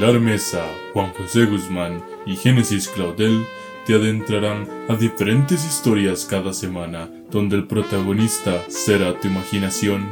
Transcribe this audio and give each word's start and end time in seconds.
Pilar 0.00 0.18
Mesa, 0.18 0.64
Juan 0.94 1.12
José 1.12 1.44
Guzmán 1.44 2.02
y 2.24 2.34
Génesis 2.34 2.88
Claudel 2.88 3.46
te 3.84 3.92
adentrarán 3.92 4.66
a 4.88 4.96
diferentes 4.96 5.62
historias 5.62 6.24
cada 6.24 6.54
semana, 6.54 7.10
donde 7.28 7.56
el 7.56 7.66
protagonista 7.66 8.64
será 8.70 9.20
tu 9.20 9.28
imaginación. 9.28 10.10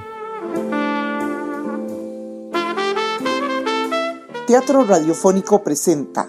Teatro 4.47 4.85
Radiofónico 4.85 5.65
presenta 5.65 6.29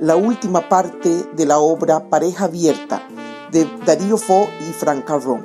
la 0.00 0.14
última 0.14 0.68
parte 0.68 1.24
de 1.34 1.46
la 1.46 1.58
obra 1.58 2.08
Pareja 2.10 2.44
Abierta 2.44 3.08
de 3.50 3.66
Darío 3.84 4.18
Fo 4.18 4.48
y 4.60 4.72
Frank 4.72 5.04
Carrón. 5.04 5.44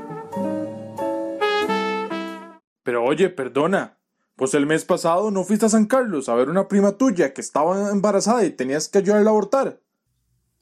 Pero 2.84 3.04
oye, 3.04 3.32
perdona, 3.32 3.95
pues 4.36 4.54
el 4.54 4.66
mes 4.66 4.84
pasado 4.86 5.32
no 5.32 5.44
fuiste 5.44 5.66
a 5.66 5.70
San 5.70 5.86
Carlos 5.86 6.28
a 6.28 6.36
ver 6.36 6.50
una 6.50 6.68
prima 6.68 6.98
tuya 6.98 7.34
que 7.34 7.42
estaba 7.42 7.89
embarazada 7.89 8.44
y 8.46 8.52
tenías 8.52 8.89
que 8.89 8.98
ayudarla 8.98 9.30
a 9.30 9.32
abortar. 9.32 9.82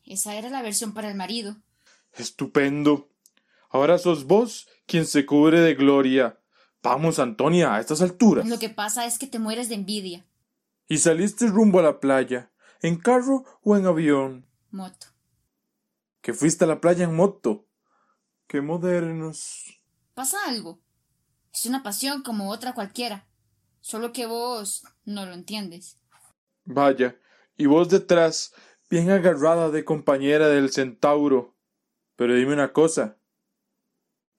Esa 0.05 0.35
era 0.35 0.49
la 0.49 0.61
versión 0.61 0.93
para 0.93 1.09
el 1.09 1.15
marido. 1.15 1.57
Estupendo. 2.13 3.09
Ahora 3.69 3.97
sos 3.97 4.25
vos 4.25 4.67
quien 4.85 5.05
se 5.05 5.25
cubre 5.25 5.61
de 5.61 5.73
gloria. 5.73 6.39
Vamos, 6.83 7.17
Antonia, 7.17 7.73
a 7.73 7.79
estas 7.79 8.01
alturas. 8.01 8.45
Lo 8.45 8.59
que 8.59 8.69
pasa 8.69 9.05
es 9.05 9.17
que 9.17 9.25
te 9.25 9.39
mueres 9.39 9.69
de 9.69 9.75
envidia. 9.75 10.25
Y 10.87 10.97
saliste 10.97 11.47
rumbo 11.47 11.79
a 11.79 11.83
la 11.83 11.99
playa, 11.99 12.51
¿en 12.81 12.97
carro 12.97 13.45
o 13.63 13.77
en 13.77 13.85
avión? 13.85 14.45
Moto. 14.69 15.07
Que 16.21 16.33
fuiste 16.33 16.65
a 16.65 16.67
la 16.67 16.81
playa 16.81 17.05
en 17.05 17.15
moto. 17.15 17.65
Qué 18.47 18.61
modernos. 18.61 19.81
Pasa 20.13 20.37
algo. 20.45 20.79
Es 21.53 21.65
una 21.65 21.81
pasión 21.81 22.21
como 22.21 22.51
otra 22.51 22.73
cualquiera. 22.73 23.27
Solo 23.83 24.13
que 24.13 24.25
vos 24.25 24.85
no 25.03 25.25
lo 25.25 25.33
entiendes. 25.33 25.97
Vaya, 26.63 27.19
y 27.57 27.65
vos 27.65 27.89
detrás, 27.89 28.53
bien 28.89 29.11
agarrada 29.11 29.71
de 29.71 29.83
compañera 29.83 30.47
del 30.47 30.71
centauro. 30.71 31.53
Pero 32.15 32.33
dime 32.33 32.53
una 32.53 32.71
cosa. 32.71 33.17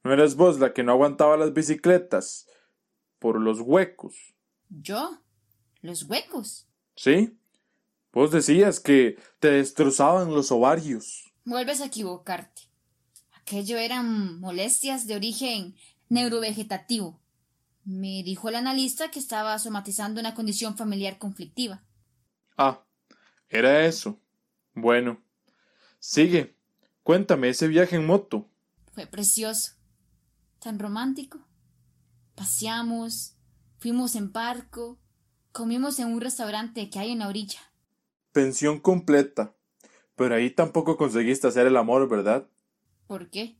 ¿No 0.03 0.15
eras 0.15 0.37
vos 0.37 0.59
la 0.61 0.73
que 0.73 0.83
no 0.83 0.93
aguantaba 0.93 1.37
las 1.37 1.53
bicicletas? 1.53 2.47
Por 3.19 3.39
los 3.39 3.61
huecos. 3.61 4.35
¿Yo? 4.71 5.21
¿Los 5.83 6.05
huecos? 6.05 6.67
¿Sí? 6.97 7.39
Vos 8.15 8.31
decías 8.31 8.81
que 8.81 9.19
te 9.41 9.51
destrozaban 9.51 10.33
los 10.33 10.53
ovarios. 10.53 11.35
Vuelves 11.45 11.83
a 11.83 11.87
equivocarte. 11.87 12.63
Aquello 13.33 13.77
eran 13.77 14.41
molestias 14.41 15.07
de 15.07 15.17
origen 15.17 15.77
neurovegetativo. 16.09 17.21
Me 17.85 18.23
dijo 18.23 18.49
el 18.49 18.55
analista 18.55 19.11
que 19.11 19.19
estaba 19.19 19.59
somatizando 19.59 20.21
una 20.21 20.35
condición 20.35 20.77
familiar 20.77 21.19
conflictiva. 21.19 21.83
Ah, 22.57 22.83
era 23.49 23.85
eso. 23.87 24.19
Bueno. 24.75 25.23
Sigue. 25.99 26.57
Cuéntame 27.03 27.51
ese 27.51 27.69
viaje 27.69 27.97
en 27.97 28.07
moto. 28.07 28.49
Fue 28.93 29.07
precioso. 29.07 29.73
Tan 30.59 30.79
romántico. 30.79 31.47
Paseamos, 32.35 33.37
fuimos 33.79 34.17
en 34.17 34.33
barco, 34.33 34.99
comimos 35.53 35.99
en 35.99 36.09
un 36.09 36.21
restaurante 36.21 36.89
que 36.89 36.99
hay 36.99 37.13
en 37.13 37.19
la 37.19 37.29
orilla. 37.29 37.61
Pensión 38.33 38.81
completa. 38.81 39.55
Pero 40.17 40.35
ahí 40.35 40.51
tampoco 40.51 40.97
conseguiste 40.97 41.47
hacer 41.47 41.67
el 41.67 41.77
amor, 41.77 42.09
¿verdad? 42.09 42.49
¿Por 43.07 43.31
qué? 43.31 43.59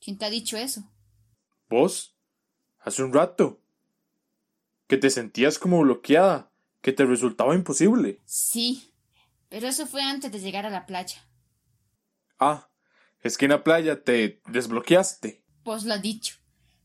¿Quién 0.00 0.18
te 0.18 0.24
ha 0.24 0.30
dicho 0.30 0.56
eso? 0.56 0.90
¿Vos? 1.68 2.15
Hace 2.86 3.02
un 3.02 3.12
rato. 3.12 3.60
Que 4.86 4.96
te 4.96 5.10
sentías 5.10 5.58
como 5.58 5.80
bloqueada, 5.80 6.52
que 6.80 6.92
te 6.92 7.04
resultaba 7.04 7.56
imposible. 7.56 8.22
Sí, 8.24 8.94
pero 9.48 9.66
eso 9.66 9.88
fue 9.88 10.02
antes 10.02 10.30
de 10.30 10.38
llegar 10.40 10.66
a 10.66 10.70
la 10.70 10.86
playa. 10.86 11.28
Ah, 12.38 12.70
es 13.22 13.36
que 13.36 13.46
en 13.46 13.50
la 13.50 13.64
playa 13.64 14.04
te 14.04 14.40
desbloqueaste. 14.46 15.44
Pues 15.64 15.82
lo 15.82 15.94
has 15.94 16.02
dicho. 16.02 16.36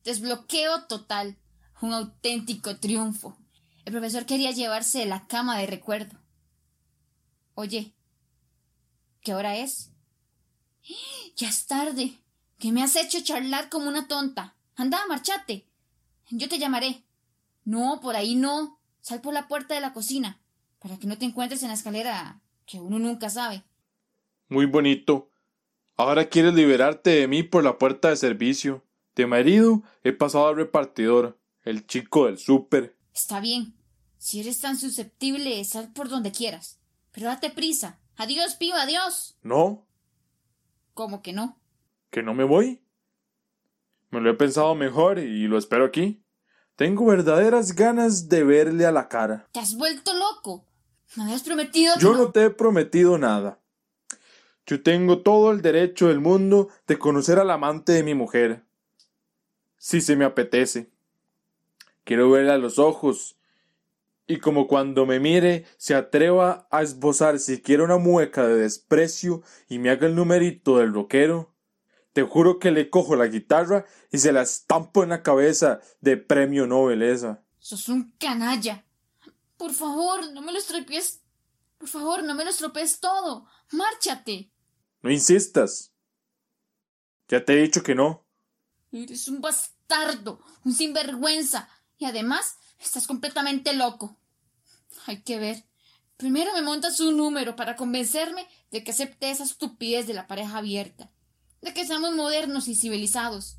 Desbloqueo 0.04 0.88
total. 0.88 1.38
Un 1.82 1.94
auténtico 1.94 2.80
triunfo. 2.80 3.38
El 3.86 3.94
profesor 3.94 4.26
quería 4.26 4.50
llevarse 4.50 5.06
la 5.06 5.28
cama 5.28 5.60
de 5.60 5.68
recuerdo. 5.68 6.18
Oye, 7.54 7.94
¿qué 9.22 9.36
hora 9.36 9.56
es? 9.56 9.92
Ya 11.36 11.48
es 11.48 11.68
tarde. 11.68 12.18
Que 12.58 12.72
me 12.72 12.82
has 12.82 12.96
hecho 12.96 13.22
charlar 13.22 13.70
como 13.70 13.88
una 13.88 14.08
tonta. 14.08 14.56
Anda, 14.76 15.06
marchate. 15.08 15.68
Yo 16.32 16.50
te 16.50 16.60
llamaré. 16.60 17.04
No, 17.64 18.00
por 18.02 18.16
ahí 18.16 18.36
no. 18.36 18.80
Sal 19.02 19.22
por 19.22 19.34
la 19.34 19.48
puerta 19.48 19.76
de 19.76 19.82
la 19.82 19.94
cocina, 19.94 20.40
para 20.80 20.98
que 20.98 21.08
no 21.08 21.18
te 21.18 21.26
encuentres 21.26 21.64
en 21.64 21.70
la 21.70 21.74
escalera, 21.74 22.42
que 22.66 22.80
uno 22.80 23.00
nunca 23.00 23.30
sabe. 23.30 23.64
Muy 24.48 24.66
bonito. 24.66 25.30
Ahora 25.96 26.30
quieres 26.30 26.54
liberarte 26.54 27.10
de 27.12 27.28
mí 27.28 27.44
por 27.44 27.64
la 27.64 27.78
puerta 27.78 28.10
de 28.10 28.16
servicio. 28.16 28.84
De 29.16 29.26
marido 29.26 29.84
he 30.04 30.14
pasado 30.14 30.48
al 30.48 30.56
repartidor, 30.56 31.40
el 31.64 31.86
chico 31.86 32.26
del 32.26 32.38
súper. 32.38 32.96
Está 33.14 33.40
bien. 33.40 33.74
Si 34.18 34.40
eres 34.40 34.60
tan 34.62 34.78
susceptible, 34.78 35.64
sal 35.66 35.92
por 35.94 36.10
donde 36.10 36.32
quieras. 36.32 36.80
Pero 37.12 37.28
date 37.28 37.50
prisa. 37.50 38.00
Adiós, 38.18 38.56
piba, 38.56 38.84
adiós. 38.84 39.36
¿No? 39.42 39.88
¿Cómo 40.94 41.22
que 41.22 41.34
no? 41.34 41.60
¿Que 42.12 42.22
no 42.22 42.34
me 42.34 42.44
voy? 42.44 42.82
Me 44.12 44.22
lo 44.22 44.30
he 44.30 44.36
pensado 44.36 44.76
mejor 44.76 45.18
y 45.20 45.48
lo 45.48 45.58
espero 45.58 45.86
aquí. 45.86 46.21
Tengo 46.82 47.06
verdaderas 47.06 47.76
ganas 47.76 48.28
de 48.28 48.44
verle 48.44 48.88
a 48.88 48.92
la 48.92 49.08
cara. 49.08 49.48
¿Te 49.52 49.60
has 49.60 49.78
vuelto 49.78 50.16
loco? 50.16 50.66
¿Me 51.16 51.26
habías 51.26 51.44
prometido 51.44 51.94
Yo 52.00 52.16
no 52.16 52.32
te 52.32 52.46
he 52.46 52.50
prometido 52.50 53.20
nada. 53.20 53.60
Yo 54.66 54.82
tengo 54.82 55.20
todo 55.20 55.52
el 55.52 55.62
derecho 55.62 56.08
del 56.08 56.22
mundo 56.22 56.70
de 56.88 56.98
conocer 56.98 57.38
al 57.38 57.52
amante 57.52 57.92
de 57.92 58.02
mi 58.02 58.16
mujer. 58.16 58.64
Si 59.78 60.02
se 60.02 60.16
me 60.16 60.26
apetece. 60.26 60.90
Quiero 62.04 62.32
verle 62.32 62.54
a 62.54 62.58
los 62.58 62.80
ojos. 62.80 63.38
Y 64.26 64.38
como 64.38 64.66
cuando 64.66 65.06
me 65.06 65.20
mire 65.20 65.66
se 65.78 65.94
atreva 65.94 66.68
a 66.72 66.82
esbozar 66.82 67.38
siquiera 67.38 67.84
una 67.84 68.00
mueca 68.00 68.48
de 68.48 68.56
desprecio 68.56 69.44
y 69.70 69.78
me 69.78 69.92
haga 69.92 70.08
el 70.08 70.16
numerito 70.16 70.80
del 70.80 70.96
rockero, 70.96 71.51
te 72.14 72.24
juro 72.24 72.60
que 72.60 72.72
le 72.72 72.90
cojo 72.90 73.16
la 73.16 73.28
guitarra 73.28 73.86
y 74.12 74.18
se 74.18 74.32
la 74.32 74.42
estampo 74.42 75.04
en 75.04 75.10
la 75.10 75.24
cabeza 75.24 75.80
de 76.02 76.18
premio 76.18 76.68
Nobel 76.68 77.02
esa. 77.02 77.44
Sos 77.60 77.90
un 77.90 78.12
canalla. 78.18 78.86
Por 79.58 79.74
favor, 79.74 80.32
no 80.32 80.42
me 80.42 80.52
lo 80.52 80.58
estropees. 80.58 81.22
Por 81.78 81.88
favor, 81.88 82.24
no 82.24 82.36
me 82.36 82.44
lo 82.44 82.50
estropees 82.50 83.00
todo. 83.00 83.48
Márchate. 83.72 84.52
No 85.02 85.12
insistas. 85.12 85.92
Ya 87.28 87.46
te 87.46 87.54
he 87.54 87.62
dicho 87.62 87.82
que 87.82 87.96
no. 87.96 88.26
Eres 88.92 89.28
un 89.30 89.40
bastardo, 89.40 90.42
un 90.66 90.74
sinvergüenza. 90.74 91.70
Y 91.98 92.06
además, 92.06 92.58
estás 92.80 93.08
completamente 93.08 93.74
loco. 93.74 94.18
Hay 95.06 95.22
que 95.22 95.40
ver. 95.40 95.64
Primero 96.18 96.54
me 96.54 96.62
montas 96.62 97.00
un 97.00 97.18
número 97.18 97.56
para 97.56 97.76
convencerme 97.76 98.48
de 98.70 98.84
que 98.84 98.92
acepte 98.92 99.32
esa 99.32 99.44
estupidez 99.44 100.08
de 100.08 100.14
la 100.14 100.28
pareja 100.28 100.58
abierta. 100.58 101.10
De 101.62 101.74
que 101.74 101.86
seamos 101.86 102.16
modernos 102.16 102.68
y 102.68 102.76
civilizados. 102.76 103.58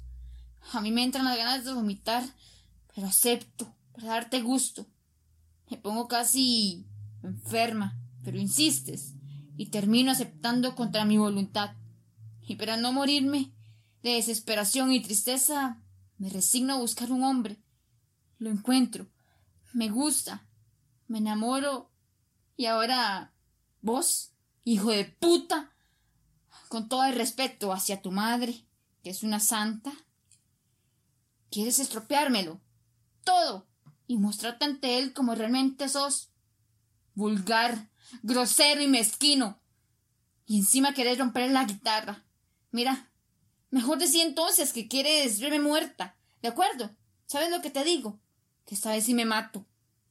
A 0.73 0.81
mí 0.81 0.91
me 0.91 1.05
entran 1.05 1.25
las 1.25 1.37
ganas 1.37 1.65
de 1.65 1.73
vomitar, 1.73 2.25
pero 2.95 3.07
acepto, 3.07 3.75
para 3.93 4.09
darte 4.09 4.43
gusto. 4.43 4.87
Me 5.71 5.77
pongo 5.77 6.09
casi 6.09 6.87
enferma, 7.23 7.99
pero 8.25 8.39
insistes, 8.39 9.15
y 9.57 9.67
termino 9.67 10.11
aceptando 10.11 10.75
contra 10.75 11.05
mi 11.05 11.17
voluntad. 11.17 11.77
Y 12.47 12.57
para 12.57 12.77
no 12.77 12.93
morirme 12.93 13.53
de 14.03 14.15
desesperación 14.15 14.93
y 14.93 15.01
tristeza, 15.01 15.81
me 16.19 16.29
resigno 16.29 16.75
a 16.75 16.79
buscar 16.79 17.13
un 17.13 17.23
hombre. 17.23 17.59
Lo 18.39 18.51
encuentro, 18.51 19.09
me 19.73 19.89
gusta, 19.89 20.47
me 21.07 21.19
enamoro, 21.19 21.91
y 22.57 22.67
ahora 22.67 23.33
vos, 23.81 24.33
hijo 24.65 24.91
de 24.91 25.05
puta, 25.05 25.73
con 26.73 26.89
todo 26.89 27.05
el 27.05 27.15
respeto 27.15 27.71
hacia 27.71 28.01
tu 28.01 28.11
madre, 28.11 28.65
que 29.03 29.11
es 29.11 29.23
una 29.23 29.41
santa, 29.41 29.93
quieres 31.51 31.79
estropeármelo, 31.79 32.63
todo, 33.25 33.67
y 34.07 34.17
mostrarte 34.17 34.65
ante 34.65 34.97
él 34.97 35.13
como 35.13 35.35
realmente 35.35 35.87
sos, 35.91 36.31
vulgar, 37.15 37.91
grosero 38.23 38.81
y 38.81 38.87
mezquino, 38.87 39.61
y 40.47 40.61
encima 40.61 40.95
querés 40.95 41.19
romper 41.19 41.51
la 41.51 41.67
guitarra. 41.67 42.25
Mira, 42.71 43.13
mejor 43.69 43.99
decir 43.99 44.27
entonces 44.27 44.73
que 44.73 44.89
quieres 44.89 45.41
verme 45.41 45.61
muerta, 45.61 46.17
¿de 46.41 46.49
acuerdo? 46.49 46.89
¿Sabes 47.27 47.51
lo 47.51 47.61
que 47.61 47.71
te 47.71 47.85
digo? 47.85 48.19
Que 48.65 48.77
esta 48.77 48.93
vez 48.93 49.05
sí 49.05 49.13
me 49.13 49.27
mato. 49.27 49.67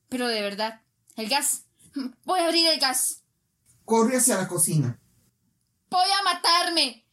Pero 0.10 0.28
de 0.28 0.44
verdad, 0.44 0.84
el 1.16 1.28
gas. 1.28 1.66
Voy 2.24 2.40
a 2.40 2.46
abrir 2.46 2.68
el 2.68 2.80
gas. 2.80 3.24
Corre 3.84 4.18
hacia 4.18 4.38
la 4.38 4.48
cocina. 4.48 5.01
Voy 5.92 6.08
a 6.20 6.24
matarme. 6.24 7.06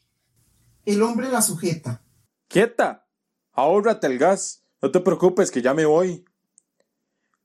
El 0.84 1.02
hombre 1.02 1.28
la 1.28 1.42
sujeta. 1.42 2.02
¡Quieta! 2.46 3.06
Ahórrate 3.52 4.06
el 4.06 4.18
gas. 4.18 4.64
No 4.80 4.90
te 4.90 5.00
preocupes 5.00 5.50
que 5.50 5.60
ya 5.60 5.74
me 5.74 5.84
voy. 5.84 6.24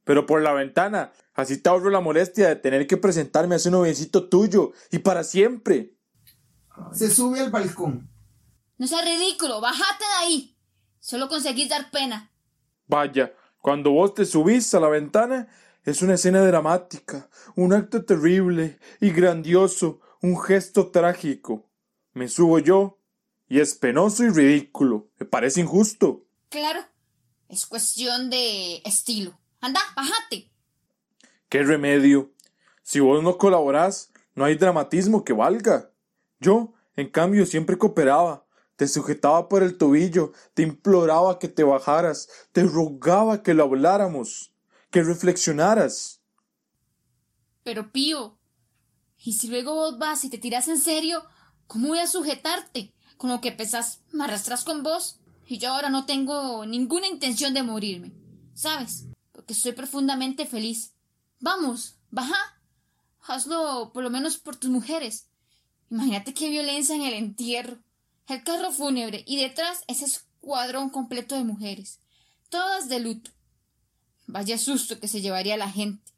pero 0.04 0.26
por 0.26 0.42
la 0.42 0.54
ventana. 0.54 1.12
Así 1.34 1.58
te 1.58 1.70
ahorro 1.70 1.90
la 1.90 2.02
molestia 2.02 2.48
de 2.50 2.56
tener 2.58 2.86
que 2.88 2.98
presentarme 2.98 3.56
a 3.56 3.58
ese 3.58 3.72
noviecito 3.72 4.30
tuyo 4.30 4.72
y 4.92 5.00
para 5.00 5.24
siempre. 5.24 5.98
Se 6.92 7.10
sube 7.10 7.40
al 7.40 7.50
balcón. 7.52 8.10
No 8.78 8.86
seas 8.86 9.06
ridículo, 9.06 9.62
bájate 9.62 10.04
de 10.04 10.26
ahí. 10.26 10.58
Solo 11.00 11.30
conseguís 11.30 11.70
dar 11.70 11.90
pena. 11.90 12.32
Vaya, 12.88 13.34
cuando 13.60 13.92
vos 13.92 14.14
te 14.14 14.26
subís 14.26 14.74
a 14.74 14.80
la 14.80 14.90
ventana 14.90 15.48
es 15.84 16.02
una 16.02 16.16
escena 16.16 16.42
dramática, 16.46 17.30
un 17.56 17.74
acto 17.74 18.04
terrible 18.06 18.78
y 19.00 19.12
grandioso, 19.12 20.02
un 20.24 20.42
gesto 20.42 20.90
trágico. 20.90 21.70
Me 22.14 22.30
subo 22.30 22.58
yo 22.58 22.98
y 23.50 23.60
es 23.60 23.76
penoso 23.76 24.24
y 24.24 24.30
ridículo. 24.30 25.10
Me 25.20 25.26
parece 25.26 25.60
injusto. 25.60 26.26
Claro, 26.50 26.80
es 27.50 27.66
cuestión 27.66 28.30
de 28.30 28.78
estilo. 28.86 29.38
Anda, 29.60 29.82
bájate. 29.96 30.50
¿Qué 31.50 31.64
remedio? 31.64 32.32
Si 32.84 33.02
vos 33.02 33.22
no 33.22 33.38
colaborás, 33.38 34.12
no 34.34 34.46
hay 34.46 34.56
dramatismo 34.56 35.26
que 35.26 35.34
valga. 35.34 35.92
Yo, 36.40 36.74
en 36.96 37.10
cambio, 37.10 37.46
siempre 37.46 37.78
cooperaba. 37.78 38.46
Te 38.78 38.88
sujetaba 38.88 39.50
por 39.50 39.62
el 39.62 39.78
tobillo, 39.78 40.32
te 40.54 40.64
imploraba 40.64 41.38
que 41.38 41.50
te 41.50 41.64
bajaras, 41.64 42.30
te 42.54 42.64
rogaba 42.64 43.44
que 43.44 43.54
lo 43.54 43.64
habláramos, 43.64 44.54
que 44.90 45.04
reflexionaras. 45.04 46.22
Pero 47.64 47.92
Pío, 47.92 48.38
¿y 49.24 49.34
si 49.34 49.48
luego 49.48 49.74
vos 49.74 49.98
vas 49.98 50.24
y 50.26 50.30
te 50.30 50.38
tiras 50.38 50.68
en 50.68 50.80
serio? 50.80 51.24
¿Cómo 51.68 51.88
voy 51.88 52.00
a 52.00 52.08
sujetarte? 52.08 52.94
Con 53.18 53.30
lo 53.30 53.42
que 53.42 53.52
pesas, 53.52 54.02
me 54.12 54.26
arrastras 54.26 54.64
con 54.64 54.84
vos. 54.84 55.20
Y 55.48 55.58
yo 55.58 55.72
ahora 55.72 55.90
no 55.90 56.06
tengo 56.06 56.66
ninguna 56.66 57.08
intención 57.08 57.54
de 57.54 57.64
morirme. 57.64 58.12
¿Sabes? 58.54 59.06
Porque 59.32 59.54
estoy 59.54 59.72
profundamente 59.72 60.46
feliz. 60.46 60.94
Vamos, 61.40 61.96
baja. 62.12 62.60
Hazlo 63.22 63.92
por 63.94 64.04
lo 64.04 64.10
menos 64.10 64.38
por 64.38 64.58
tus 64.58 64.70
mujeres. 64.70 65.28
Imagínate 65.90 66.34
qué 66.34 66.50
violencia 66.50 66.96
en 66.96 67.04
el 67.04 67.14
entierro. 67.14 67.80
El 68.28 68.44
carro 68.44 68.72
fúnebre 68.72 69.24
y 69.28 69.38
detrás 69.38 69.84
ese 69.88 70.06
escuadrón 70.06 70.90
completo 70.90 71.36
de 71.36 71.44
mujeres. 71.44 72.00
Todas 72.50 72.90
de 72.90 73.00
luto. 73.00 73.32
Vaya 74.28 74.58
susto 74.58 75.00
que 75.00 75.08
se 75.08 75.22
llevaría 75.22 75.58
la 75.58 75.70
gente. 75.70 76.13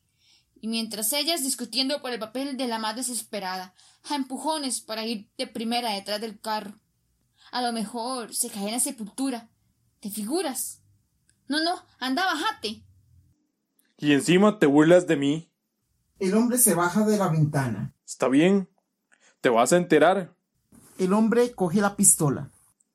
Y 0.66 0.68
mientras 0.68 1.14
ellas 1.14 1.44
discutiendo 1.44 2.02
por 2.02 2.10
el 2.10 2.18
papel 2.18 2.58
de 2.58 2.68
la 2.68 2.80
más 2.80 2.96
desesperada, 2.96 3.76
a 4.10 4.16
empujones 4.16 4.82
para 4.82 5.06
ir 5.06 5.30
de 5.38 5.46
primera 5.46 5.92
detrás 5.92 6.20
del 6.20 6.40
carro. 6.40 6.74
A 7.52 7.62
lo 7.62 7.72
mejor 7.72 8.34
se 8.34 8.50
cae 8.50 8.66
en 8.66 8.72
la 8.72 8.80
sepultura. 8.80 9.48
¿Te 10.00 10.10
figuras? 10.10 10.82
No, 11.48 11.64
no, 11.64 11.76
anda, 12.00 12.26
bájate. 12.26 12.84
Y 14.00 14.14
encima 14.14 14.58
te 14.58 14.66
burlas 14.66 15.06
de 15.06 15.18
mí. 15.18 15.52
El 16.18 16.34
hombre 16.34 16.58
se 16.58 16.74
baja 16.74 17.06
de 17.06 17.20
la 17.20 17.28
ventana. 17.28 17.94
Está 18.04 18.28
bien. 18.28 18.68
Te 19.42 19.50
vas 19.50 19.72
a 19.72 19.78
enterar. 19.78 20.36
El 20.98 21.14
hombre 21.14 21.52
coge 21.52 21.80
la 21.80 21.96
pistola. 21.96 22.50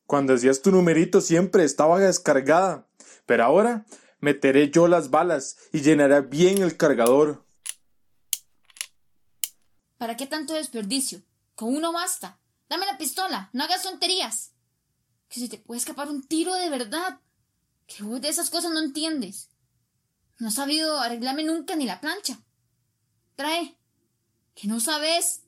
Cuando 0.07 0.35
hacías 0.35 0.61
tu 0.61 0.73
numerito 0.73 1.21
siempre 1.21 1.63
estaba 1.63 2.01
descargada. 2.01 2.89
Pero 3.27 3.45
ahora 3.45 3.87
meteré 4.19 4.73
yo 4.73 4.89
las 4.89 5.11
balas 5.11 5.57
y 5.73 5.83
llenaré 5.83 6.23
bien 6.23 6.63
el 6.63 6.77
cargador. 6.77 7.49
¿Para 10.01 10.17
qué 10.17 10.27
tanto 10.27 10.55
desperdicio? 10.55 11.21
Con 11.55 11.77
uno 11.77 11.93
basta. 11.93 12.41
Dame 12.71 12.87
la 12.87 12.97
pistola, 12.97 13.51
no 13.53 13.65
hagas 13.65 13.83
tonterías. 13.83 14.53
Que 15.29 15.41
se 15.41 15.49
te 15.51 15.59
puede 15.59 15.79
escapar 15.79 16.09
un 16.09 16.27
tiro 16.27 16.55
de 16.55 16.71
verdad. 16.71 17.21
Que 17.87 18.03
vos 18.03 18.19
de 18.19 18.31
esas 18.31 18.49
cosas 18.49 18.71
no 18.73 18.81
entiendes. 18.81 19.51
No 20.39 20.49
has 20.49 20.55
sabido 20.55 20.99
arreglarme 20.99 21.45
nunca 21.45 21.77
ni 21.77 21.85
la 21.85 22.01
plancha. 22.01 22.39
Trae. 23.35 23.77
Que 24.55 24.69
no 24.69 24.81
sabes. 24.81 25.43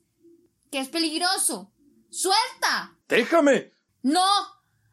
Que 0.69 0.81
es 0.81 0.89
peligroso. 0.89 1.71
¡Suelta! 2.11 2.95
¡Déjame! 3.09 3.71
¡No! 4.03 4.23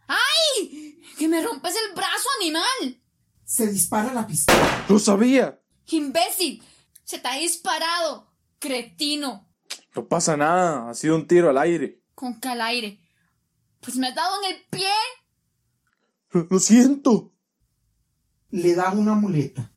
¡Ay! 0.09 1.03
¡Que 1.19 1.29
me 1.29 1.43
rompes 1.43 1.75
el 1.77 1.95
brazo, 1.95 2.29
animal! 2.41 2.99
Se 3.45 3.67
dispara 3.67 4.15
la 4.15 4.27
pistola. 4.27 4.87
¡Lo 4.89 4.99
sabía! 4.99 5.61
¡Imbécil! 5.89 6.65
¡Se 7.05 7.19
te 7.19 7.29
ha 7.29 7.35
disparado! 7.35 8.33
¡Cretino! 8.59 9.50
No 9.95 10.07
pasa 10.07 10.37
nada. 10.37 10.89
Ha 10.89 10.95
sido 10.95 11.17
un 11.17 11.27
tiro 11.27 11.51
al 11.51 11.59
aire. 11.59 12.03
Con 12.15 12.41
que 12.41 12.49
al 12.49 12.61
aire. 12.61 13.01
Pues 13.81 13.97
me 13.97 14.09
has 14.09 14.15
dado 14.15 14.43
en 14.43 14.55
el 14.55 14.67
pie. 14.69 14.93
Lo, 16.31 16.47
lo 16.49 16.59
siento. 16.59 17.33
Le 18.51 18.75
da 18.75 18.91
una 18.91 19.15
muleta. 19.15 19.73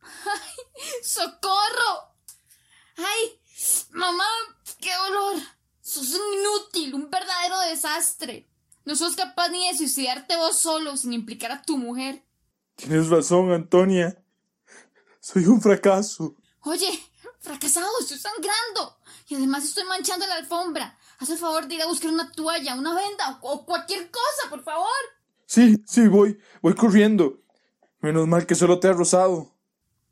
¡Socorro! 1.03 2.15
¡Ay! 2.97 3.39
¡Mamá! 3.91 4.25
¡Qué 4.79 4.91
dolor! 5.07 5.41
Sos 5.81 6.09
un 6.09 6.39
inútil, 6.39 6.95
un 6.95 7.09
verdadero 7.09 7.59
desastre. 7.69 8.49
No 8.85 8.95
sos 8.95 9.15
capaz 9.15 9.49
ni 9.49 9.67
de 9.67 9.77
suicidarte 9.77 10.35
vos 10.35 10.57
solo 10.57 10.97
sin 10.97 11.13
implicar 11.13 11.51
a 11.51 11.61
tu 11.61 11.77
mujer. 11.77 12.25
Tienes 12.75 13.09
razón, 13.09 13.51
Antonia. 13.51 14.21
Soy 15.19 15.45
un 15.45 15.61
fracaso. 15.61 16.35
Oye, 16.61 16.99
fracasado, 17.39 17.87
estoy 18.01 18.17
sangrando. 18.17 18.97
Y 19.27 19.35
además 19.35 19.63
estoy 19.63 19.85
manchando 19.85 20.25
la 20.27 20.35
alfombra. 20.35 20.97
Haz 21.19 21.29
el 21.29 21.37
favor 21.37 21.67
de 21.67 21.75
ir 21.75 21.81
a 21.81 21.87
buscar 21.87 22.11
una 22.11 22.31
toalla, 22.31 22.75
una 22.75 22.93
venda 22.93 23.39
o, 23.41 23.51
o 23.51 23.65
cualquier 23.65 24.09
cosa, 24.11 24.49
por 24.49 24.63
favor. 24.63 24.87
Sí, 25.45 25.81
sí, 25.87 26.07
voy. 26.07 26.39
Voy 26.61 26.75
corriendo. 26.75 27.41
Menos 28.01 28.27
mal 28.27 28.45
que 28.45 28.55
solo 28.55 28.79
te 28.79 28.87
ha 28.87 28.93
rozado. 28.93 29.55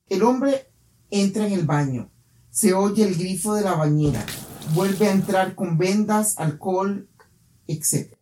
El 0.08 0.24
hombre 0.24 0.72
entra 1.10 1.46
en 1.46 1.54
el 1.54 1.66
baño. 1.66 2.12
Se 2.50 2.74
oye 2.74 3.06
el 3.06 3.16
grifo 3.16 3.54
de 3.54 3.64
la 3.64 3.74
bañera. 3.74 4.26
Vuelve 4.74 5.08
a 5.08 5.12
entrar 5.12 5.56
con 5.56 5.78
vendas, 5.78 6.38
alcohol, 6.38 7.10
etc. 7.68 8.16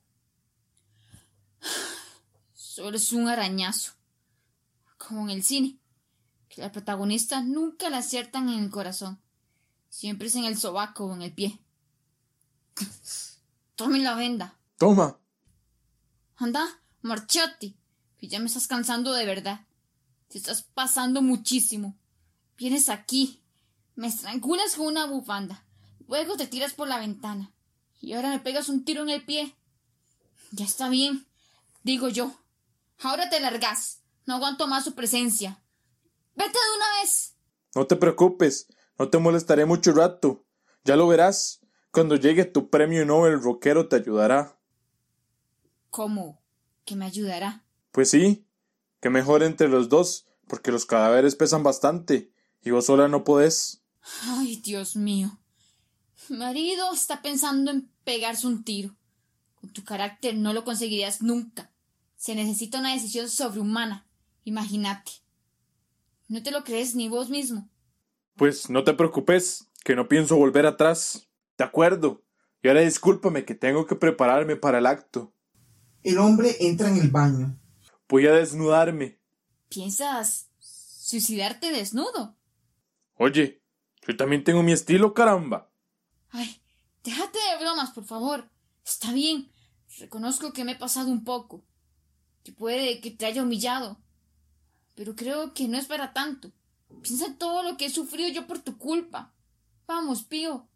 Solo 2.53 2.97
es 2.97 3.12
un 3.12 3.27
arañazo. 3.27 3.94
Como 4.97 5.21
en 5.24 5.30
el 5.31 5.44
cine. 5.44 5.80
Que 6.47 6.62
la 6.62 6.71
protagonista 6.71 7.41
nunca 7.41 7.89
la 7.89 8.00
aciertan 8.00 8.50
en 8.50 8.63
el 8.63 8.69
corazón. 8.71 9.19
Siempre 9.89 10.27
es 10.27 10.36
en 10.36 10.45
el 10.45 10.57
sobaco 10.57 11.06
o 11.06 11.13
en 11.13 11.21
el 11.24 11.33
pie. 11.33 11.59
Tome 13.75 14.00
la 14.00 14.15
venda. 14.15 14.57
Toma. 14.77 15.19
Anda, 16.36 16.65
marchate. 17.01 17.75
Que 18.18 18.27
ya 18.27 18.39
me 18.39 18.45
estás 18.45 18.68
cansando 18.68 19.13
de 19.13 19.25
verdad. 19.25 19.65
Te 20.27 20.38
estás 20.38 20.63
pasando 20.63 21.21
muchísimo. 21.21 21.97
Vienes 22.58 22.89
aquí. 22.89 23.41
Me 23.96 24.08
estrangulas 24.08 24.75
con 24.75 24.88
una 24.88 25.05
bufanda. 25.05 25.65
Luego 26.08 26.38
te 26.38 26.48
tiras 26.48 26.74
por 26.74 26.88
la 26.88 27.00
ventana. 27.00 27.53
Y 28.01 28.13
ahora 28.13 28.29
me 28.29 28.39
pegas 28.39 28.69
un 28.69 28.86
tiro 28.86 29.03
en 29.03 29.10
el 29.10 29.25
pie. 29.25 29.55
Ya 30.51 30.65
está 30.65 30.89
bien. 30.89 31.25
Digo 31.84 32.10
yo. 32.10 32.34
Ahora 33.00 33.29
te 33.29 33.39
largas. 33.39 34.01
No 34.25 34.36
aguanto 34.36 34.67
más 34.67 34.84
su 34.84 34.93
presencia. 34.93 35.62
Vete 36.36 36.51
de 36.51 36.77
una 36.77 37.01
vez. 37.01 37.36
No 37.75 37.88
te 37.88 37.96
preocupes. 37.96 38.67
No 39.00 39.10
te 39.10 39.18
molestaré 39.18 39.65
mucho 39.65 39.94
rato. 39.94 40.46
Ya 40.84 40.98
lo 40.98 41.08
verás. 41.08 41.62
Cuando 41.91 42.18
llegue 42.18 42.44
tu 42.44 42.70
premio 42.70 43.06
Nobel 43.06 43.41
rockero 43.41 43.88
te 43.88 43.96
ayudará. 43.96 44.60
¿Cómo? 45.89 46.41
¿Que 46.84 46.98
me 46.98 47.06
ayudará? 47.06 47.63
Pues 47.94 48.10
sí. 48.10 48.46
Que 49.00 49.10
mejor 49.10 49.41
entre 49.41 49.70
los 49.70 49.88
dos, 49.88 50.27
porque 50.48 50.72
los 50.72 50.86
cadáveres 50.86 51.36
pesan 51.36 51.63
bastante, 51.63 52.34
y 52.62 52.72
vos 52.72 52.88
sola 52.88 53.08
no 53.08 53.24
podés. 53.24 53.82
Ay, 54.24 54.58
Dios 54.58 54.98
mío. 54.98 55.39
Mi 56.27 56.38
marido 56.38 56.94
está 56.94 57.22
pensando 57.22 57.72
en 57.72 57.89
pegarse 58.03 58.46
un 58.46 58.65
tiro. 58.65 58.94
Con 59.56 59.72
tu 59.72 59.86
carácter 59.86 60.36
no 60.36 60.51
lo 60.51 60.65
conseguirías 60.65 61.22
nunca. 61.22 61.72
Se 62.18 62.36
necesita 62.36 62.79
una 62.79 62.94
decisión 62.94 63.29
sobrehumana. 63.29 64.06
Imagínate. 64.44 65.12
No 66.27 66.44
te 66.44 66.51
lo 66.51 66.65
crees 66.65 66.96
ni 66.96 67.08
vos 67.08 67.29
mismo. 67.29 67.70
Pues 68.39 68.69
no 68.69 68.86
te 68.86 68.93
preocupes, 68.93 69.69
que 69.84 69.98
no 69.98 70.08
pienso 70.08 70.38
volver 70.38 70.65
atrás. 70.65 71.29
De 71.58 71.65
acuerdo. 71.65 72.24
Y 72.63 72.69
ahora 72.69 72.79
discúlpame 72.79 73.43
que 73.43 73.53
tengo 73.53 73.86
que 73.86 73.98
prepararme 73.98 74.55
para 74.55 74.77
el 74.77 74.86
acto. 74.86 75.34
El 76.03 76.19
hombre 76.19 76.55
entra 76.62 76.88
en 76.88 76.96
el 76.96 77.12
baño. 77.12 77.60
Voy 78.08 78.27
a 78.27 78.31
desnudarme. 78.31 79.19
¿Piensas 79.67 80.50
suicidarte 80.58 81.69
desnudo? 81.74 82.38
Oye, 83.15 83.62
yo 84.08 84.15
también 84.15 84.46
tengo 84.46 84.63
mi 84.63 84.72
estilo, 84.72 85.13
caramba. 85.13 85.69
Ay, 86.29 86.62
déjate 87.03 87.38
de 87.38 87.62
bromas, 87.62 87.91
por 87.91 88.05
favor. 88.05 88.50
Está 88.86 89.12
bien. 89.12 89.51
Reconozco 89.98 90.53
que 90.53 90.63
me 90.63 90.72
he 90.72 90.77
pasado 90.77 91.12
un 91.12 91.25
poco. 91.25 91.65
Que 92.46 92.53
puede 92.53 93.01
que 93.01 93.12
te 93.12 93.25
haya 93.25 93.43
humillado. 93.43 94.01
Pero 94.96 95.13
creo 95.17 95.53
que 95.53 95.67
no 95.67 95.77
es 95.77 95.88
para 95.88 96.13
tanto. 96.13 96.53
Piensa 97.01 97.27
en 97.27 97.38
todo 97.38 97.63
lo 97.63 97.77
que 97.77 97.86
he 97.86 97.89
sufrido 97.89 98.29
yo 98.29 98.48
por 98.48 98.60
tu 98.60 98.77
culpa. 98.77 99.34
Vamos, 99.88 100.24
Pío. 100.24 100.67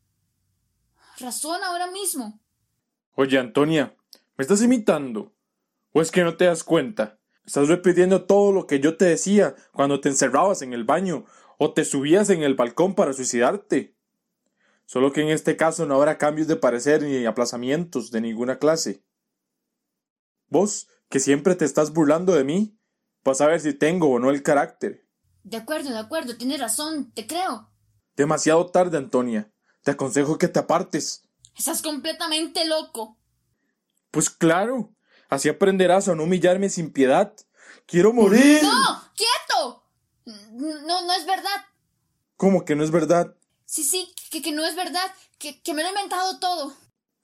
Razón 1.19 1.63
ahora 1.63 1.91
mismo. 1.91 2.39
Oye, 3.15 3.37
Antonia, 3.37 3.95
¿me 4.37 4.41
estás 4.41 4.61
imitando? 4.61 5.33
¿O 5.91 6.01
es 6.01 6.11
que 6.11 6.23
no 6.23 6.37
te 6.37 6.45
das 6.45 6.63
cuenta? 6.63 7.19
Estás 7.45 7.67
repitiendo 7.67 8.23
todo 8.25 8.51
lo 8.51 8.65
que 8.67 8.79
yo 8.79 8.97
te 8.97 9.05
decía 9.05 9.55
cuando 9.73 9.99
te 9.99 10.09
encerrabas 10.09 10.61
en 10.61 10.73
el 10.73 10.85
baño 10.85 11.25
o 11.57 11.73
te 11.73 11.85
subías 11.85 12.29
en 12.29 12.41
el 12.41 12.55
balcón 12.55 12.95
para 12.95 13.13
suicidarte. 13.13 13.95
Solo 14.85 15.11
que 15.11 15.21
en 15.21 15.29
este 15.29 15.55
caso 15.57 15.85
no 15.85 15.95
habrá 15.95 16.17
cambios 16.17 16.47
de 16.47 16.55
parecer 16.55 17.03
ni 17.03 17.25
aplazamientos 17.25 18.11
de 18.11 18.21
ninguna 18.21 18.59
clase. 18.59 19.03
Vos, 20.49 20.87
que 21.09 21.19
siempre 21.19 21.55
te 21.55 21.65
estás 21.65 21.93
burlando 21.93 22.33
de 22.33 22.43
mí, 22.43 22.77
vas 23.23 23.41
a 23.41 23.47
ver 23.47 23.59
si 23.59 23.73
tengo 23.73 24.09
o 24.09 24.19
no 24.19 24.29
el 24.29 24.43
carácter. 24.43 25.02
De 25.43 25.57
acuerdo, 25.57 25.89
de 25.89 25.99
acuerdo, 25.99 26.37
tienes 26.37 26.59
razón, 26.59 27.11
te 27.11 27.27
creo. 27.27 27.69
Demasiado 28.15 28.65
tarde, 28.67 28.97
Antonia. 28.97 29.51
Te 29.83 29.91
aconsejo 29.91 30.37
que 30.37 30.47
te 30.47 30.59
apartes. 30.59 31.23
Estás 31.57 31.81
completamente 31.81 32.65
loco. 32.65 33.17
Pues 34.11 34.29
claro, 34.29 34.93
así 35.29 35.49
aprenderás 35.49 36.07
a 36.07 36.15
no 36.15 36.23
humillarme 36.23 36.69
sin 36.69 36.93
piedad. 36.93 37.33
Quiero 37.85 38.13
morir. 38.13 38.63
¡No! 38.63 39.11
¡Quieto! 39.15 39.83
No, 40.25 41.05
no 41.05 41.13
es 41.13 41.25
verdad. 41.25 41.65
¿Cómo 42.37 42.63
que 42.63 42.75
no 42.75 42.83
es 42.83 42.91
verdad? 42.91 43.35
Sí, 43.65 43.83
sí, 43.83 44.13
que, 44.29 44.41
que 44.41 44.51
no 44.51 44.65
es 44.65 44.75
verdad, 44.75 45.13
que, 45.37 45.61
que 45.61 45.73
me 45.73 45.81
lo 45.81 45.89
he 45.89 45.91
inventado 45.91 46.39
todo. 46.39 46.73